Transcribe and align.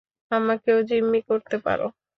আমাকেও 0.31 0.79
জিম্মি 0.89 1.19
করতে 1.29 1.57
পারো। 1.65 1.85